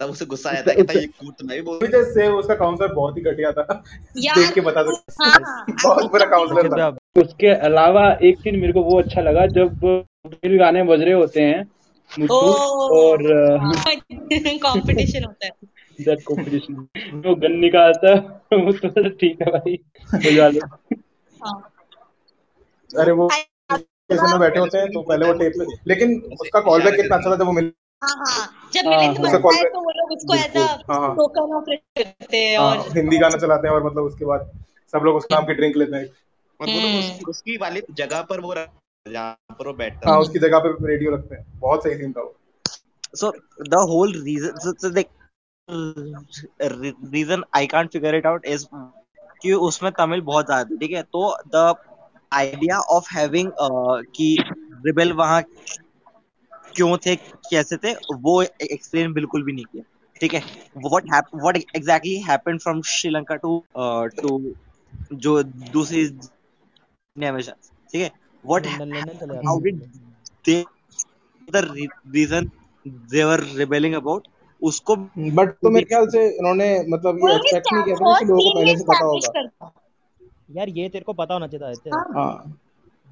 तब 0.00 0.10
उसे 0.10 0.24
गुस्सा 0.26 0.50
आता 0.50 0.70
है 0.70 0.76
कहता 0.76 0.98
ये 1.00 1.06
कूट 1.06 1.34
तो 1.34 1.46
मैं 1.46 1.56
भी 1.56 1.62
बोल 1.62 1.78
मुझे 1.82 2.02
से 2.12 2.26
उसका 2.28 2.54
काउंसलर 2.54 2.92
बहुत 2.94 3.16
ही 3.16 3.22
घटिया 3.22 3.52
था। 3.52 3.82
यार, 4.16 4.38
देख 4.38 4.52
के 4.54 4.60
बता 4.60 4.82
सकते 4.82 5.24
हाँ। 5.24 5.64
बहुत 5.84 6.10
बुरा 6.10 6.26
काउंसलर 6.26 6.68
था। 6.70 6.88
उसके 7.20 7.54
अलावा 7.68 8.08
एक 8.22 8.38
सीन 8.38 8.58
मेरे 8.60 8.72
को 8.72 8.82
वो 8.82 8.98
अच्छा 9.00 9.20
लगा 9.20 9.46
जब 9.54 9.78
फिर 10.26 10.56
गाने 10.58 10.82
बज 10.82 11.00
रहे 11.00 11.12
होते 11.12 11.42
हैं 11.42 11.62
मुझको 12.10 12.40
और 12.98 13.22
कंपटीशन 14.66 15.24
होता 15.24 15.46
है। 15.46 15.50
दैट 15.98 16.22
कॉम्पिटिशन 16.24 16.74
वो 17.26 17.34
गन 17.36 17.58
निकालता 17.58 18.14
है 18.14 18.58
वो 18.64 18.72
तो 18.72 19.08
ठीक 19.08 19.42
है 19.42 19.50
भाई 19.52 19.76
बजा 20.14 20.48
लो। 20.48 20.66
हाँ। 21.40 21.72
अरे 22.90 23.12
वो 23.12 23.28
स्टेशन 23.32 24.30
में 24.30 24.38
बैठे 24.40 24.58
होते 24.58 24.78
हैं 24.78 24.88
तो 24.88 25.00
पहले 25.02 25.26
वो 25.26 25.32
टेप 25.32 25.52
में 25.56 25.66
लेकिन 25.88 26.14
उसका 26.40 26.60
कॉल 26.60 26.82
बैक 26.82 26.94
कितना 26.96 27.16
अच्छा 27.16 27.30
था 27.30 27.36
जब 27.36 27.46
वो 27.46 27.52
मिल 27.52 27.72
हाँ 28.02 28.16
हाँ। 28.16 28.70
जब 28.72 28.86
हाँ, 28.86 29.12
उसका 29.12 29.38
तो 29.62 29.80
वो 29.80 29.90
लोग 29.90 30.12
उसको 30.12 30.34
एज। 30.34 30.52
टोकन 31.16 31.54
ऑफ़ 31.54 31.64
करते 31.98 32.56
और 32.56 32.78
हिंदी 32.96 33.18
गाना 33.18 33.36
चलाते 33.36 33.68
हैं 33.68 33.74
और 33.74 33.84
मतलब 33.84 34.02
उसके 34.02 34.24
बाद 34.24 34.50
सब 34.92 34.98
लोग 35.04 35.16
उस 35.16 35.26
नाम 35.32 35.44
की 35.46 35.54
ड्रिंक 35.54 35.76
लेते 35.76 35.96
हैं। 35.96 36.04
लोग 36.04 36.68
हम्म। 36.68 36.98
उसकी, 36.98 37.24
उसकी 37.24 37.56
वाली 37.56 37.82
जगह 37.90 38.22
पर 38.22 38.40
वो 38.40 38.54
जहाँ 38.54 39.32
पर 39.58 39.66
वो 39.66 39.72
बैठता 39.72 40.08
हाँ। 40.08 40.16
है 40.16 40.22
उसकी 40.22 40.38
जगह 40.38 40.58
पे 40.58 40.86
रेडियो 40.86 41.10
रखते 41.10 41.34
हैं। 41.34 41.60
बहुत 41.60 41.82
सही 41.84 41.94
सीन 41.94 42.12
था 42.12 42.22
वो। 42.22 42.36
So 43.16 43.28
the 43.72 43.80
whole 43.90 44.12
reason 44.28 44.56
so, 44.62 44.72
so 44.82 44.88
like 44.88 45.10
re- 46.80 46.96
reason 47.14 47.44
I 47.54 47.66
can't 47.66 47.92
figure 47.96 48.14
it 48.20 48.26
out 48.26 48.70
कि 49.42 49.52
उसमें 49.52 49.92
तमिल 49.92 50.20
बहुत 50.20 50.46
ज़्यादा 50.46 50.64
थी 50.64 50.76
ठीक 50.76 50.92
है? 50.92 51.02
तो 51.02 51.36
द 51.54 51.74
आइडिया 52.32 52.78
ऑफ़ 52.78 53.08
हैविंग 53.12 53.50
कि 54.16 54.36
रिबेल 54.86 55.12
वहाँ 55.12 55.42
क्यों 56.76 56.96
थे 56.96 57.16
कैसे 57.16 57.76
थे 57.76 57.92
वो 58.16 58.42
एक्सप्लेन 58.42 59.12
बिल्कुल 59.12 59.42
भी 59.42 59.52
नहीं 59.52 59.64
किया। 59.64 59.84
ठीक 60.20 60.34
है? 60.34 60.42
What 60.76 61.24
what 61.34 61.56
exactly 61.56 62.16
happened 62.16 62.60
from 62.60 62.82
Sri Lanka 62.82 63.34
to 63.34 63.64
to 64.22 64.54
जो 65.12 65.42
दूसरी 65.42 66.18
में 67.18 67.42
ठीक 67.42 68.02
है? 68.02 68.10
What 68.46 68.62
did 70.48 70.48
they 70.48 70.64
the 71.54 71.62
re- 71.62 72.14
reason 72.16 72.44
they 72.86 73.24
were 73.24 73.40
rebelling 73.60 74.00
about 74.00 74.20
उसको 74.62 74.96
बट 75.18 75.48
तो 75.62 75.70
मेरे 75.70 75.84
ख्याल 75.84 76.06
से 76.06 76.38
उन्होंने 76.38 76.84
मतलब 76.88 77.16
ये 77.16 77.34
एक्सपेक्ट 77.34 77.66
नहीं 77.72 77.84
किया 77.84 77.96
था 77.96 78.18
कि 78.18 78.24
लोगों 78.24 78.50
को 78.50 78.60
पहले 78.60 78.76
से 78.78 78.84
पता 78.84 79.04
होगा। 79.04 79.72
यार 80.50 80.68
ये 80.68 80.88
तेरे 80.88 81.04
को 81.04 81.12
पता 81.12 81.34
होना 81.34 81.46
चाहिए 81.46 81.74
था। 81.74 81.98
हाँ। 82.16 82.60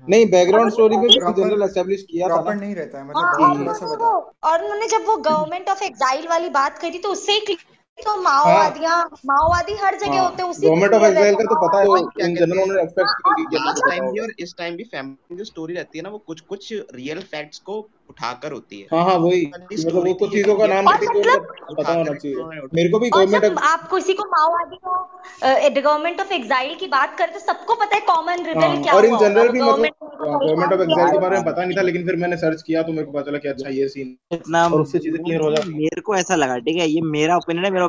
नहीं 0.09 0.27
बैकग्राउंड 0.31 0.73
स्टोरी 0.73 0.97
पे 0.97 1.07
भी 1.09 1.33
जनरल 1.35 1.63
एस्टेब्लिश 1.63 2.03
किया 2.03 2.29
था 2.29 2.35
प्रॉपर 2.35 2.55
नहीं 2.57 2.75
रहता 2.75 2.99
है 2.99 3.05
हाँ, 3.05 3.11
मतलब 3.11 3.25
और 3.25 3.39
बहुत 3.39 3.59
थोड़ा 3.59 3.73
सा 3.73 3.87
उन्होंने 3.87 4.05
बता। 4.05 4.49
और 4.51 4.65
उन्होंने 4.65 4.87
जब 4.89 5.07
वो 5.07 5.17
गवर्नमेंट 5.29 5.69
ऑफ़ 5.69 5.83
एग्जाइल 5.85 6.29
वाली 6.29 6.49
बात 6.57 6.79
करी 6.79 6.99
तो 6.99 7.09
उससे 7.09 7.33
ही 7.41 7.57
तो 7.99 8.17
माओवादियाँ 8.23 8.97
माओवादी 9.27 9.75
हर 9.83 9.97
जगह 9.99 10.21
होते 10.21 10.43
हैं 10.43 10.49
उसी 10.51 10.67
गवर्नमेंट 10.67 10.95
ऑफ़ 10.95 11.05
एग्जाइल 11.05 11.27
एक्साइल 11.27 11.37
का 11.37 11.55
तो 11.55 11.67
पता 11.67 11.79
है 11.81 12.27
इन 12.27 12.35
जनरल 12.37 12.61
उन्होंने 12.61 12.83
एक्सपेक्ट 12.83 13.23
किया 13.29 13.65
लास्ट 13.65 13.83
था 13.83 13.91
टाइम 13.91 14.11
भी 14.13 14.21
और 14.21 14.33
इस 14.39 14.55
टाइम 14.59 14.77
भी 14.77 14.85
फैमिली 14.87 15.37
जो 15.37 15.45
स्टोरी 15.45 15.75
रहती 15.75 15.99
है 15.99 16.03
ना 16.05 16.11
वो 16.11 16.19
कुछ 16.27 16.41
कुछ 16.49 16.73
रियल 16.95 17.21
फैक्ट्स 17.31 17.59
को 17.69 17.81
उठाकर 18.11 18.53
होती 18.53 18.81
है। 18.81 18.87
हाँ 18.93 19.05
हाँ 19.05 19.15
वही। 19.19 19.45
मतलब 19.47 19.95
वो 19.97 20.13
कुछ 20.15 20.33
चीज़ों 20.33 20.57
का 20.57 20.67
नाम 20.67 20.85
मतलब- 20.85 21.77
पता 21.79 21.93
होना 21.93 22.13
चाहिए 22.15 22.61
मेरे 22.75 22.89
को 22.89 22.99
भी 22.99 23.09
गवर्नमेंट 23.11 23.59
आप 23.65 23.89
किसी 23.91 24.15
को 24.15 24.25
माओवादी 24.27 24.77
को 24.85 25.81
गवर्नमेंट 25.81 26.21
ऑफ़ 26.21 26.33
एग्जाइल 26.33 26.75
की 26.75 26.87
बात 26.87 27.17
करते 27.19 27.33
तो 27.33 27.41
सबको 27.43 27.75
पता 27.75 27.97
है 27.97 28.01
कॉमन 28.07 28.45
रिबेल 28.47 28.83
क्या 28.83 28.95
और 28.95 29.05
इन 29.05 29.17
जनरल 29.19 29.49
भी 29.49 29.61
मतलब 29.61 29.95
गवर्नमेंट 30.21 30.73
ऑफ़ 30.73 30.83
एक्साइल 30.83 31.11
के 31.11 31.19
बारे 31.19 31.37
में 31.37 31.45
पता 31.47 31.65
नहीं 31.65 31.77
था 31.77 31.83
लेकिन 31.83 32.07
फिर 32.07 32.17
मैंने 32.17 32.37
सर्च 32.37 32.63
किया 32.63 32.83
तो 32.83 32.93
मेरे 32.93 33.05
को 33.05 33.13
पता 33.13 33.23
चला 33.23 33.39
कि 33.39 33.49
अच्छा 33.49 33.69
ये 33.71 33.89
सीन 33.89 34.17
इतना 34.33 34.67
और 34.69 34.81
उससे 34.81 34.99
चीज़ें 34.99 35.23
क्लियर 35.25 35.41
हो 35.41 35.51
जाती 35.51 35.71
हैं। 35.71 35.79
मेरे 35.79 36.01
को 36.01 36.17
ऐसा 36.17 36.35
लगा 36.37 36.59
ठीक 36.59 36.77
है 36.77 36.89
ये 36.89 37.01
मेरा 37.11 37.37
ओपिनियन 37.37 37.65
है 37.65 37.71
मेरा 37.71 37.89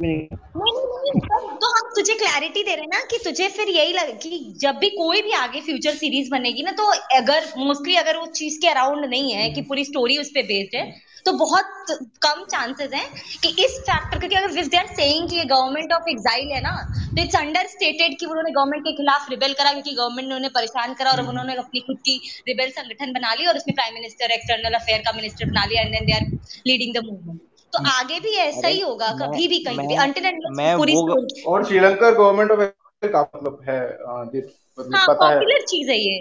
तो- 0.00 1.70
हम 1.70 1.88
तुझे 1.96 2.14
क्लैरिटी 2.14 2.62
दे 2.64 2.74
रहे 2.74 2.80
हैं 2.80 2.88
ना 2.88 3.00
कि 3.10 3.18
तुझे 3.24 3.48
फिर 3.56 3.68
यही 3.68 3.92
लगे 3.92 4.12
कि 4.22 4.38
जब 4.60 4.76
भी 4.80 4.88
कोई 4.90 5.22
भी 5.22 5.32
आगे 5.34 5.60
फ्यूचर 5.60 5.94
सीरीज़ 5.94 6.30
बनेगी 6.30 6.62
ना 6.62 6.70
तो 6.80 6.90
अगर 7.16 7.52
मोस्टली 7.58 7.96
अगर 7.96 8.16
उस 8.16 8.28
चीज़ 8.38 8.58
के 8.60 8.68
अराउंड 8.68 9.04
नहीं 9.04 9.32
है, 9.32 9.50
कि 9.50 9.62
पूरी 9.62 9.84
स्टोरी 9.84 10.18
उस 10.18 10.30
पे 10.34 10.42
बेस्ड 10.42 10.76
है 10.76 10.84
तो 11.26 11.32
बहुत 11.32 11.90
कम 12.22 12.44
चांसेस 12.52 12.92
हैं 12.94 13.04
कि 13.42 13.48
इस 13.64 13.78
फैक्टर 13.80 14.18
क्योंकि 14.18 14.36
अगर 14.36 14.52
विफ 14.52 14.66
दे 14.66 14.76
आर 14.76 14.86
सेइंग 14.94 15.28
कि 15.30 15.36
ये 15.36 15.44
गवर्नमेंट 15.52 15.92
ऑफ़ 15.92 16.08
एग्जाइल 16.10 16.52
है 16.52 16.60
ना 16.62 16.72
तो 16.94 17.22
इट्स 17.22 17.36
अंडर 17.36 17.66
स्टेटेड 17.74 18.18
कि 18.20 18.26
उन्होंने 18.26 18.50
गवर्नमेंट 18.50 18.84
के 18.84 18.92
खिलाफ 18.96 19.28
रिबेल 19.30 19.52
करा, 19.52 19.72
क्योंकि 19.72 19.94
गवर्नमेंट 19.94 20.28
ने 20.28 20.34
उन्हें 20.34 20.52
परेशान 20.54 20.94
करा 20.94 21.10
और 21.10 21.26
उन्होंने 21.26 21.54
अपनी 21.64 21.80
खुद 21.90 21.98
की 22.06 22.16
रिबेल 22.48 22.70
संगठन 22.78 23.12
बना 23.12 23.34
ली 23.34 23.46
और 23.46 23.56
उसमें 23.56 23.74
प्राइम 23.74 23.94
मिनिस्टर 23.94 24.30
एक्सटर्नल 24.38 24.80
अफेयर 24.80 25.00
का 25.06 25.16
मिनिस्टर 25.16 25.50
बना 25.50 25.64
लिया 25.64 25.82
and 25.82 25.94
then 25.94 26.06
they 26.06 26.12
are 26.12 26.26
leading 26.66 26.94
the 26.96 27.04
movement 27.06 27.40
तो 27.72 27.82
आगे 27.90 28.20
भी 28.20 28.34
ऐसा 28.36 28.68
ही 28.68 28.80
होगा 28.80 29.08
कभी 29.20 29.48
भी 29.48 29.58
कहीं 29.64 29.86
भी 29.88 29.94
अंटिल 29.94 30.26
एंड 30.26 30.42
मैं 30.56 30.76
पूरी 30.76 30.94
वो- 30.94 31.24
और 31.46 31.64
श्रीलंका 31.64 32.10
गवर्नमेंट 32.10 32.50
ऑफ़ 32.50 32.60
का 33.02 33.20
मतलब 33.36 33.60
है 33.68 33.80
हाँ, 34.06 34.24
मतलब 34.24 34.94
हाँ 34.96 35.06
पता 35.08 35.28
है। 35.28 35.34
पॉपुलर 35.34 35.60
चीज़ 35.64 35.90
है 35.90 35.98
ये। 35.98 36.16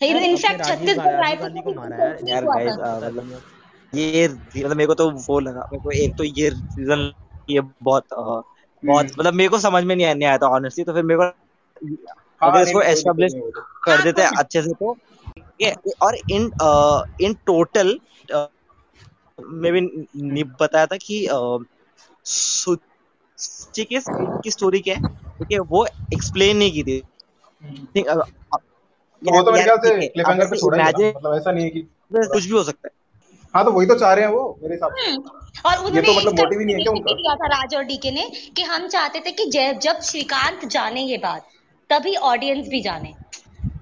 इनफैक्ट 0.00 0.64
छत्तीसगढ़ 0.64 1.20
रायपुर 1.20 1.48
को 1.48 1.70
भी 1.70 1.74
मारा 1.74 1.96
यार। 1.96 2.18
यार 2.28 2.44
गाइस 2.44 2.76
मतलब 2.76 3.42
ये 3.92 4.28
मतलब 4.28 4.76
मेरे 4.76 4.86
को 4.86 4.94
तो 4.94 5.10
वो 5.10 5.38
लगा 5.40 5.68
मेरे 5.72 5.82
को 5.84 5.90
एक 5.90 6.16
तो 6.16 6.24
ये 6.24 6.50
सीज़न 6.50 7.12
ये 7.50 7.60
बहुत 7.82 8.04
बहुत 8.12 8.44
हम्म। 8.82 9.20
मतलब 9.20 9.34
मेरे 9.34 9.48
को 9.48 9.58
समझ 9.58 9.84
में 9.84 9.94
नहीं 9.96 10.06
आया 10.06 10.28
आया 10.28 10.38
था 10.38 10.46
ऑनेस्टली 10.46 10.84
तो 10.84 10.92
फिर 10.92 11.02
मेरे 11.02 11.18
को 11.18 11.24
हाँ, 11.24 12.50
अगर 12.50 12.62
इसको 12.62 12.82
एस्टेब्लिश 12.82 13.32
कर 13.84 14.02
देते 14.02 14.22
अच्छे 14.38 14.62
से 14.62 14.72
तो 14.72 14.96
ये 15.60 15.74
और 16.02 16.16
इन 16.30 16.50
इन 17.20 17.34
टोटल 17.46 17.98
मे 19.46 19.70
भी 19.70 19.80
नहीं 20.16 20.44
बताया 20.44 20.86
था 20.86 20.96
कि 20.96 21.28
सु, 22.24 22.76
चिक 23.74 23.88
इज़ 23.92 24.04
की 24.10 24.50
स्टोरी 24.50 24.80
क्या 24.80 24.94
है? 24.94 25.02
ठीक 25.16 25.52
है 25.52 25.58
वो 25.58 25.86
एक्सप्लेन 25.86 26.56
नहीं 26.56 26.72
की 26.72 26.82
थी। 26.82 27.02
ठीक 27.94 28.06
अब- 28.06 28.28
अब- 28.54 28.62
तो 29.26 29.36
वो 29.36 29.42
तो 29.42 29.52
मेरे 29.52 29.64
ख्याल 29.64 29.76
से 29.76 30.00
ठीक 30.00 30.12
क्लिफ 30.12 30.26
हैंगर 30.28 30.44
अब 30.44 30.50
पे 30.50 30.56
छोड़ा 30.56 30.84
ही 30.84 31.08
मतलब 31.08 31.36
ऐसा 31.36 31.52
नहीं 31.52 31.64
है 31.64 31.70
कि 31.70 31.80
कुछ 32.14 32.44
भी 32.44 32.50
हो 32.50 32.62
सकता 32.62 32.88
है। 32.88 33.02
हाँ 33.54 33.64
तो 33.64 33.70
वही 33.70 33.86
तो 33.86 33.94
चाह 33.94 34.14
रहे 34.14 34.24
हैं 34.24 34.32
वो 34.32 34.58
मेरे 34.62 34.74
हिसाब 34.74 34.94
से। 34.94 35.12
और 35.68 35.76
उन्होंने 35.76 36.02
तो 36.02 36.12
मतलब 36.12 36.32
motive 36.32 36.58
ही 36.58 36.64
नहीं 36.64 36.76
है 36.76 36.82
क्या 36.82 36.92
दिया 36.92 37.34
था 37.34 37.46
राज 37.46 37.74
और 37.74 37.82
डीके 37.82 38.10
ने 38.10 38.30
कि 38.56 38.62
हम 38.62 38.88
चाहते 38.88 39.20
थे 39.20 39.30
कि 39.30 39.46
जब 39.46 39.78
जब 39.78 40.00
श्रीकांत 40.00 40.64
जाने 40.64 41.02
ये 41.02 41.18
बात 41.18 41.46
तभी 41.90 42.14
ऑडियंस 42.16 42.68
भी 42.68 42.80
जाने। 42.80 43.21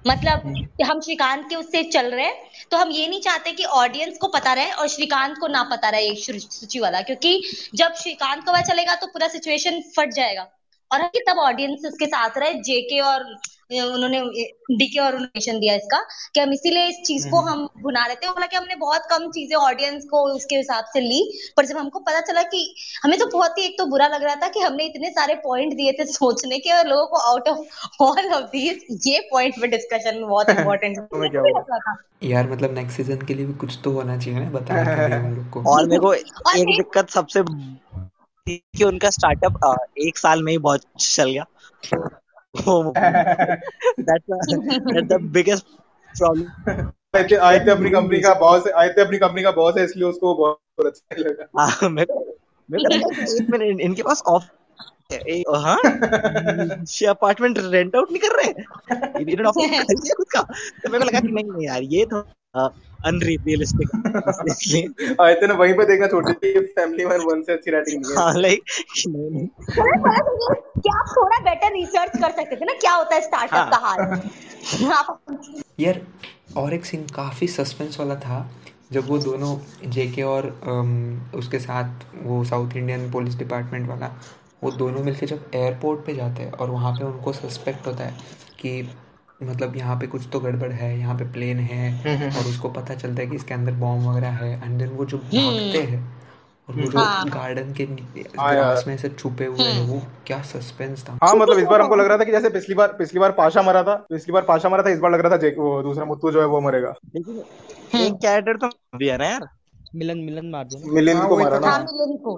मतलब 0.07 0.53
हम 0.85 0.99
श्रीकांत 1.01 1.45
के 1.49 1.55
उससे 1.55 1.83
चल 1.83 2.05
रहे 2.05 2.25
हैं 2.25 2.67
तो 2.71 2.77
हम 2.77 2.91
ये 2.91 3.07
नहीं 3.07 3.21
चाहते 3.21 3.51
कि 3.51 3.63
ऑडियंस 3.75 4.17
को 4.17 4.27
पता 4.27 4.53
रहे 4.53 4.71
और 4.71 4.87
श्रीकांत 4.87 5.37
को 5.37 5.47
ना 5.47 5.63
पता 5.71 5.89
रहे 5.89 6.15
सूची 6.15 6.79
वाला 6.79 7.01
क्योंकि 7.01 7.41
जब 7.75 7.93
श्रीकांत 7.93 8.43
को 8.45 8.51
वह 8.51 8.61
चलेगा 8.61 8.95
तो 8.95 9.07
पूरा 9.07 9.27
सिचुएशन 9.27 9.81
फट 9.97 10.13
जाएगा। 10.13 10.47
और 10.91 11.01
कि 11.07 11.19
तब 11.29 11.37
ऑडियंस 11.39 11.85
उसके 11.85 12.05
साथ 12.05 12.37
रहे 12.37 12.53
जेके 12.61 12.99
और 13.01 13.23
उन्होंने 13.79 14.19
डीके 14.71 14.99
और 14.99 15.13
नोटिफिकेशन 15.13 15.59
दिया 15.59 15.75
इसका 15.75 15.99
कि 16.33 16.39
हम 16.39 16.53
इसीलिए 16.53 16.87
इस 16.87 17.01
चीज़ 17.05 17.27
को 17.29 17.41
हम 17.41 17.67
भुना 17.81 18.05
रहे 18.05 18.15
थे 18.15 18.27
हालाँकि 18.27 18.55
हमने 18.55 18.75
बहुत 18.75 19.01
कम 19.09 19.29
चीज़ें 19.29 19.55
ऑडियंस 19.55 20.05
को 20.11 20.23
उसके 20.35 20.55
हिसाब 20.55 20.85
से 20.85 20.99
ली 20.99 21.39
पर 21.57 21.65
जब 21.65 21.77
हमको 21.77 21.99
पता 21.99 22.21
चला 22.21 22.43
कि 22.43 22.75
हमें 23.03 23.19
तो 23.19 23.25
बहुत 23.25 23.57
ही 23.57 23.63
एक 23.63 23.75
तो 23.77 23.85
बुरा 23.85 24.07
लग 24.07 24.23
रहा 24.23 24.35
था 24.35 24.47
कि 24.47 24.59
हमने 24.59 24.85
इतने 24.85 25.09
सारे 25.09 25.35
पॉइंट 25.35 25.73
दिए 25.73 25.91
थे 25.91 26.05
सोचने 26.05 26.59
के 26.59 26.71
और 26.71 26.87
लोगों 26.87 27.07
को 27.07 27.17
out 27.17 27.47
of 27.47 27.57
all 28.01 28.33
of 28.33 28.43
these 28.43 28.85
ये 29.07 29.19
पॉइंट 29.19 29.61
पे 29.61 29.67
डिस्कशन 29.67 30.21
बहुत 30.21 30.49
इंपॉर्टेंट 30.49 30.97
यार 32.23 32.51
मतलब 32.51 32.73
नेक्स्ट 32.73 32.97
सीज़न 32.97 33.25
के 33.25 33.33
लिए 33.33 33.45
भी 33.45 33.53
कुछ 33.53 33.77
तो 33.83 33.91
होना 33.91 34.17
चाहिए 34.17 34.39
ना 34.39 34.49
लिए 34.49 35.17
हम 35.19 35.35
लोग 35.35 35.49
को। 35.49 35.71
और 35.71 35.85
मेरे 35.85 35.99
को 35.99 36.13
एक 36.13 36.25
एक- 36.25 36.77
दिक्कत 36.77 37.09
सबसे 37.09 37.43
कि 38.49 38.83
उनका 38.83 39.09
स्टार्टअप 39.09 39.77
एक 39.97 40.17
साल 40.17 40.43
में 40.43 40.51
ही 40.51 40.57
बहुत 40.57 40.81
चल 40.99 41.29
गया। 41.29 41.45
दैट्स 42.55 44.23
द 45.07 45.19
बिगेस्ट 45.33 45.65
प्रॉब्लम 46.13 46.91
आए 47.41 47.59
थे 47.59 47.71
अपनी 47.71 47.89
कंपनी 47.89 48.19
का 48.19 48.33
बॉस 48.33 48.67
आए 48.67 48.89
थे 48.89 49.01
अपनी 49.01 49.17
कंपनी 49.17 49.43
का 49.43 49.51
बॉस 49.51 49.77
है 49.77 49.83
इसलिए 49.83 50.05
उसको 50.05 50.33
बहुत 50.35 50.85
अच्छा 50.85 51.21
लगा 51.21 51.47
हाँ 51.59 51.89
मेरे 51.89 52.35
मेरे 52.69 53.83
इनके 53.83 54.03
पास 54.03 54.23
ऑफ़ 54.27 54.43
हाँ? 55.55 55.77
ये 57.01 57.07
अपार्टमेंट 57.07 57.57
रेंट 57.59 57.95
आउट 57.95 58.11
नहीं 58.11 58.21
कर 58.21 58.35
रहे? 58.35 58.53
खरीद 58.53 59.39
लिया 59.89 60.13
खुद 60.13 60.25
का। 60.31 60.41
तो 60.41 60.89
मेरे 60.89 60.99
को 60.99 61.09
लगा 61.09 61.19
कि 61.19 61.27
नहीं 61.27 61.45
नहीं 61.45 61.67
यार 61.67 61.81
ये 61.83 62.05
तो 62.05 62.19
अनरियलिस्टिक 63.05 63.89
इसलिए 64.47 65.15
आदित्य 65.21 65.47
ने 65.47 65.53
वहीं 65.53 65.73
पे 65.73 65.85
देखना 65.85 66.07
फैमिली 66.61 67.05
मैन 67.05 67.21
वन 67.21 67.41
से 67.41 67.53
अच्छी 67.53 67.71
राइटिंग 67.71 68.01
नहीं 68.01 68.11
है। 68.11 68.17
हाँ 68.17 68.33
लाइक 68.33 68.63
नहीं 69.07 69.47
तो 69.47 69.85
ये- 70.35 70.61
क्या 70.81 70.99
आप 70.99 71.05
थोड़ा 71.17 71.39
बेटर 71.39 71.71
रिसर्च 71.73 72.11
कर 72.21 72.31
सकते 72.31 72.55
थे 72.55 72.65
ना? 72.65 72.73
क्या 72.73 72.93
होता 72.93 73.15
है 73.15 73.21
स्टार्टअप 73.21 73.69
का 73.71 73.77
हाल? 73.77 74.21
यार 75.79 76.01
और 76.57 76.73
एक 76.73 76.85
सीन 76.85 77.03
काफ़ी 77.03 77.47
सस्पेंस 77.47 77.99
वाला 77.99 78.15
था 78.15 78.51
जब 78.91 79.07
वो 79.07 79.17
दोनों 79.17 79.57
जेके 79.89 80.21
और 80.21 80.45
उसके 81.35 81.59
साथ 81.59 81.89
वो 82.23 82.43
साउथ 82.43 82.71
इंडियन 82.75 83.11
पुलिस 83.11 83.35
डिपार्टमेंट 83.35 83.89
वाला 83.89 84.11
वो 84.63 84.71
दोनों 84.71 85.03
मिलके 85.03 85.25
जब 85.25 85.51
एयरपोर्ट 85.55 86.05
पे 86.05 86.13
जाते 86.15 86.43
हैं 86.43 86.51
और 86.51 86.69
वहाँ 86.69 86.93
पे 86.93 87.05
उनको 87.05 87.33
सस्पेक्ट 87.33 87.87
होता 87.87 88.03
है 88.03 88.13
कि 88.59 88.89
मतलब 89.43 89.75
यहाँ 89.77 89.95
पे 89.99 90.07
कुछ 90.07 90.27
तो 90.33 90.39
गड़बड़ 90.39 90.71
है 90.71 90.97
यहाँ 90.99 91.15
पे 91.17 91.25
प्लेन 91.31 91.59
है 91.59 92.29
और 92.29 92.49
उसको 92.49 92.69
पता 92.69 92.95
चलता 92.95 93.21
है 93.21 93.27
कि 93.27 93.35
इसके 93.35 93.53
अंदर 93.53 93.71
बॉम्ब 93.75 94.07
वगैरह 94.07 94.31
है 94.41 94.53
एंड 94.63 94.77
देन 94.79 94.89
वो 94.89 95.05
जो 95.05 95.17
भागते 95.17 95.81
हैं 95.81 96.01
और 96.69 96.75
वो 96.75 96.89
जो 96.91 96.99
हाँ। 96.99 97.29
गार्डन 97.29 97.73
के 97.73 97.83
हाँ 98.39 98.51
ग्रास 98.53 98.83
में 98.87 98.95
से 98.97 99.09
छुपे 99.09 99.45
हुए 99.45 99.63
हैं 99.63 99.87
वो 99.87 100.01
क्या 100.27 100.41
सस्पेंस 100.41 101.03
था। 101.07 101.17
हाँ 101.23 101.33
मतलब 101.35 101.59
इस 101.59 101.65
बार 101.65 101.81
हमको 101.81 101.95
लग 101.95 102.07
रहा 102.07 102.17
था 102.17 102.23
कि 102.23 102.31
जैसे 102.31 102.49
पिछली 102.49 102.75
बार 102.75 102.93
पिछली 102.99 103.19
बार 103.19 103.31
पाशा 103.31 103.61
मरा 103.61 103.81
था 103.83 103.95
पिछली 104.09 104.33
बार 104.33 104.43
पाशा 104.43 104.69
मरा 104.69 104.83
था 104.83 104.89
इस 104.89 104.99
बार 104.99 105.11
लग 105.11 105.25
रहा 105.25 105.37
था 105.37 105.49
वो 105.57 105.81
दूसरा 105.83 106.05
मुत्तू 106.05 106.31
जो 106.31 106.41
है 106.41 106.45
वो 106.47 106.61
मरेगा। 106.61 106.93
लेकिन 107.15 107.43
एक 108.01 108.13
कैरेक्टर 108.21 108.57
तो 108.57 108.69
भी 108.97 109.07
है 109.07 109.17
ना 109.17 109.25
यार। 109.25 109.47
मिलन 109.95 110.17
मिलन 110.25 110.45
मार 110.49 110.65
दिया 110.65 110.81
ना 110.87 110.93
मिलिंद 110.93 111.17
हाँ, 111.19 111.27
को 111.29 111.37
मारा 111.37 111.59
ना। 111.59 111.77
मिलन 111.91 112.15
को। 112.25 112.35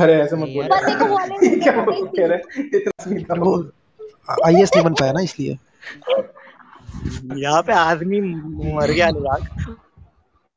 अरे 0.00 0.14
ऐसे 0.22 0.36
मत 0.36 0.48
यार। 0.48 0.68
पर 0.70 0.86
देखो 0.88 1.06
वाले 1.14 1.48
क्या 1.60 1.72
बोल। 1.84 2.06
कह 2.16 2.26
रहे 2.26 2.38
इतना 2.76 3.04
नहीं 3.12 3.24
था 3.24 3.34
वो 3.42 3.52
आईएएस 4.46 4.70
नहीं 4.74 4.84
बन 4.84 4.94
पाया 5.00 5.12
ना 5.12 5.20
इसलिए। 5.22 5.58
यहाँ 7.42 7.62
पे 7.66 7.72
आदमी 7.72 8.20
मर 8.20 8.90
गया 8.90 9.06
अनुराग। 9.08 9.46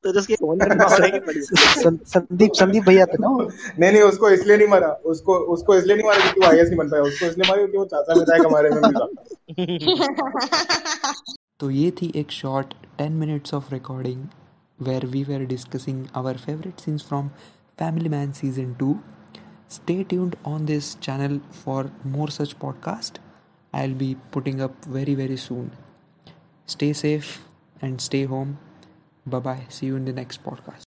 तो 0.04 0.12
जिसके 0.14 0.36
फ़ोन 0.36 0.58
बड़ी 0.60 1.42
संदीप 1.42 2.52
संदीप 2.56 2.84
भैया 2.84 3.06
थे 3.06 3.18
ना 3.20 3.28
नहीं 3.30 3.92
नहीं 3.92 4.02
उसको 4.02 4.30
इसलिए 4.30 4.58
नहीं 4.58 4.68
मारा। 4.68 4.88
उसको 5.14 5.36
उसको 5.56 5.76
इसलिए 5.76 5.96
नहीं 5.96 6.06
मारा 6.08 6.20
क्योंकि 6.22 6.40
वो 6.40 6.46
आईएएस 6.48 6.68
नहीं 6.68 6.78
बन 6.78 6.90
पाया। 6.90 7.04
उसको 7.04 7.26
इसलिए 7.26 7.50
मारा 7.50 7.62
क्योंकि 7.62 7.78
वो 7.78 7.86
चाचा 7.86 8.14
विधायक 8.20 8.46
हमारे 8.46 8.70
में 8.70 8.82
भी 8.82 8.94
था 8.94 9.08
तो 11.60 11.70
ये 11.72 11.92
थी 11.92 12.12
एक 12.16 12.32
short 12.32 12.74
ten 12.98 13.12
minutes 13.14 13.54
of 13.54 13.74
recording 13.74 14.26
where 14.78 15.02
we 15.02 15.24
were 15.24 15.46
discussing 15.46 16.10
our 16.16 16.34
favorite 16.36 16.80
scenes 16.80 17.02
from 17.02 17.32
Family 17.78 18.10
Man 18.10 18.34
season 18.34 18.76
2. 18.80 19.02
Stay 19.68 20.04
tuned 20.04 20.36
on 20.46 20.66
this 20.66 20.96
channel 20.96 21.42
for 21.52 21.92
more 22.04 22.30
such 22.30 22.58
podcast. 22.60 23.18
I'll 23.74 23.94
be 24.06 24.16
putting 24.32 24.62
up 24.62 24.86
very 24.86 25.16
very 25.16 25.38
soon. 25.38 25.72
Stay 26.66 26.94
safe 26.94 27.46
and 27.82 28.02
stay 28.02 28.26
home. 28.26 28.58
Bye 29.26 29.40
bye. 29.40 29.62
See 29.70 29.88
you 29.88 29.96
in 29.96 30.06
the 30.06 30.14
next 30.14 30.44
podcast. 30.44 30.83